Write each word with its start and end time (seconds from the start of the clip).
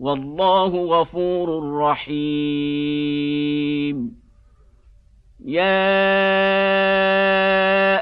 والله 0.00 0.66
غفور 0.66 1.78
رحيم. 1.78 3.38
يا 5.44 5.88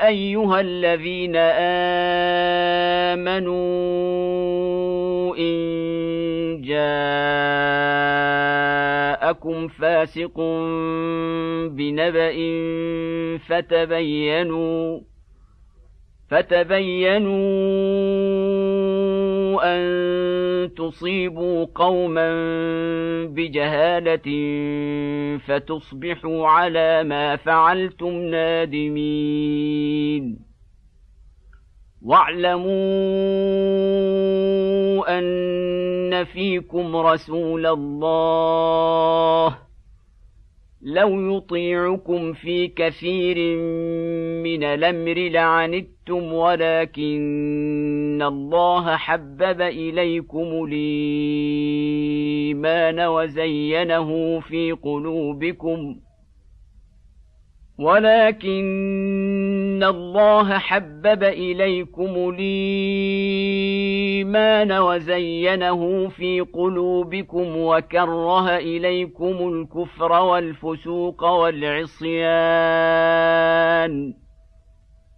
أيها 0.09 0.61
الذين 0.61 1.37
آمنوا 3.17 3.77
إن 5.37 5.57
جاءكم 6.63 6.89
فاسق 9.69 10.41
بنبأ 11.71 12.37
فتبينوا 13.49 15.01
فتبينوا 16.31 17.37
أن 19.65 20.16
تصيبوا 20.67 21.67
قوما 21.75 22.35
بجهالة 23.25 24.29
فتصبحوا 25.39 26.49
على 26.49 27.05
ما 27.05 27.37
فعلتم 27.37 28.13
نادمين. 28.13 29.37
واعلموا 32.03 32.69
أن 35.19 36.25
فيكم 36.25 36.97
رسول 36.97 37.67
الله. 37.67 39.57
لو 40.83 41.37
يطيعكم 41.37 42.33
في 42.33 42.69
كثير 42.69 43.59
من 44.43 44.65
الأمر 44.65 45.29
لعنتم 45.29 46.33
ولكن 46.33 47.21
الله 48.23 48.97
حبب 48.97 49.61
اليكم 49.61 50.65
الايمان 52.47 53.01
وزينه 53.01 54.41
في 54.41 54.73
قلوبكم 54.73 55.97
ولكن 57.79 59.81
الله 59.83 60.59
حبب 60.59 61.25
اليكم 61.25 62.35
الايمان 62.35 62.43
وزينه 64.73 66.09
في 66.09 66.41
قلوبكم 66.41 67.57
وكره 67.57 68.57
اليكم 68.57 69.49
الكفر 69.49 70.13
والفسوق 70.13 71.25
والعصيان 71.25 72.17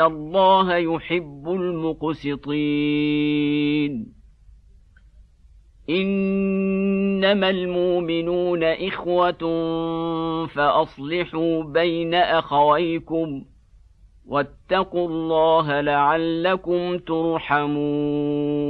ان 0.00 0.06
الله 0.06 0.76
يحب 0.76 1.48
المقسطين 1.48 2.92
انما 5.90 7.50
المؤمنون 7.50 8.64
اخوه 8.64 9.32
فاصلحوا 10.46 11.62
بين 11.64 12.14
اخويكم 12.14 13.44
واتقوا 14.26 15.08
الله 15.08 15.80
لعلكم 15.80 16.98
ترحمون 16.98 18.69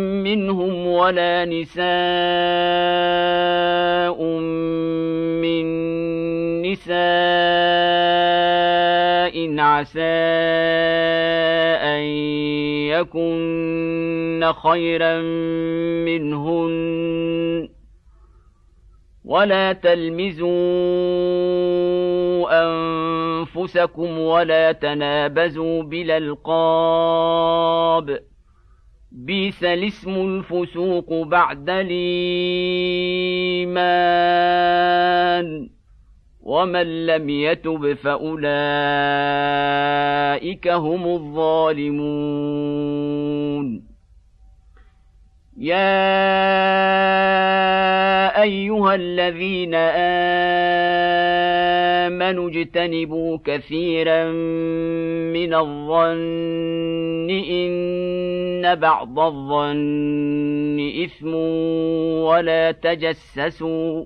منهم 0.23 0.87
ولا 0.87 1.45
نساء 1.45 1.81
من 5.41 5.65
نساء 6.61 7.01
عسى 9.59 10.01
أن 11.83 12.01
يكن 12.93 14.51
خيرا 14.63 15.21
منهن 16.05 17.69
ولا 19.25 19.73
تلمزوا 19.73 20.51
أنفسكم 22.63 24.19
ولا 24.19 24.71
تنابزوا 24.71 25.83
بالالقاب 25.83 26.91
بيس 29.11 29.63
الاسم 29.63 30.09
الفسوق 30.15 31.23
بعد 31.23 31.69
الايمان 34.01 35.69
ومن 36.41 37.05
لم 37.05 37.29
يتب 37.29 37.93
فاولئك 37.93 38.47
هم 40.67 41.07
الظالمون 41.07 42.31
يا 45.57 46.01
ايها 48.41 48.95
الذين 48.95 49.75
امنوا 52.15 52.49
اجتنبوا 52.49 53.37
كثيرا 53.45 54.31
من 55.33 55.53
الظن 55.53 57.29
ان 57.29 57.71
بعض 58.75 59.19
الظن 59.19 60.79
إثم 61.03 61.33
ولا 62.23 62.71
تجسسوا 62.71 64.05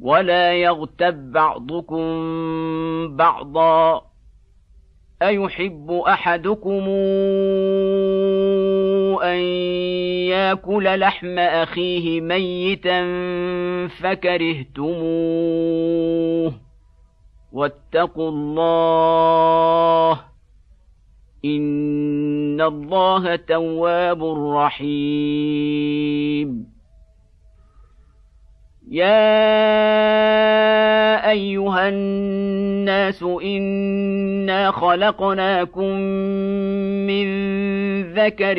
ولا 0.00 0.54
يغتب 0.54 1.32
بعضكم 1.32 2.06
بعضا 3.16 4.02
أيحب 5.22 5.90
أحدكم 5.90 6.88
أن 9.22 9.38
يأكل 10.28 11.00
لحم 11.00 11.38
أخيه 11.38 12.20
ميتا 12.20 13.02
فكرهتموه 13.88 15.26
واتقوا 17.52 18.28
الله 18.30 20.20
ان 21.54 22.60
الله 22.60 23.36
تواب 23.36 24.24
رحيم. 24.56 25.86
يا 28.90 30.26
ايها 31.30 31.88
الناس 31.88 33.22
انا 33.22 34.70
خلقناكم 34.70 35.96
من 37.06 37.26
ذكر 38.12 38.58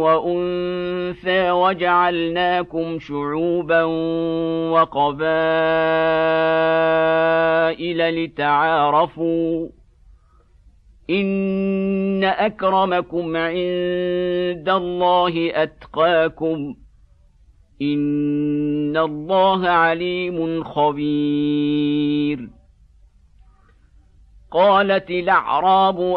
وانثى 0.00 1.50
وجعلناكم 1.50 2.98
شعوبا 2.98 3.82
وقبائل 4.72 5.84
لتعارفوا 8.24 9.68
ان 11.10 12.24
اكرمكم 12.24 13.36
عند 13.36 14.68
الله 14.68 15.62
اتقاكم 15.62 16.74
ان 17.82 18.96
الله 18.96 19.68
عليم 19.68 20.64
خبير. 20.64 22.48
قالت 24.50 25.10
الاعراب 25.10 26.16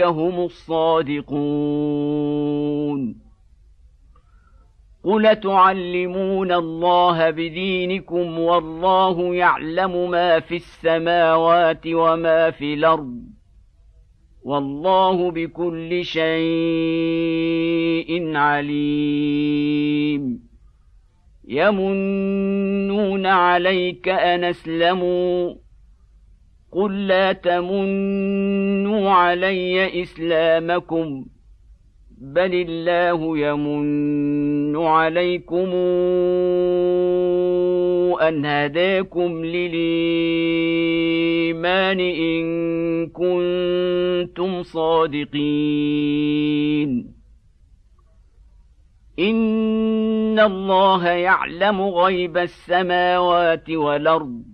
هم 0.00 0.44
الصادقون. 0.44 1.34
قل 5.04 5.40
تعلمون 5.40 6.52
الله 6.52 7.30
بدينكم 7.30 8.38
والله 8.38 9.34
يعلم 9.34 10.10
ما 10.10 10.40
في 10.40 10.56
السماوات 10.56 11.86
وما 11.86 12.50
في 12.50 12.74
الأرض 12.74 13.22
والله 14.44 15.30
بكل 15.30 16.04
شيء 16.04 16.36
عليم. 18.36 19.74
يمنون 21.48 23.26
عليك 23.26 24.08
أن 24.08 24.44
أسلموا. 24.44 25.63
قل 26.74 27.06
لا 27.06 27.32
تمنوا 27.32 29.10
علي 29.10 30.02
اسلامكم 30.02 31.26
بل 32.18 32.54
الله 32.54 33.38
يمن 33.38 34.76
عليكم 34.76 35.68
ان 38.22 38.46
هداكم 38.46 39.44
للايمان 39.44 40.80
ان 42.00 42.44
كنتم 43.06 44.62
صادقين 44.62 46.04
ان 49.18 50.40
الله 50.40 51.08
يعلم 51.08 51.80
غيب 51.82 52.36
السماوات 52.36 53.70
والارض 53.70 54.53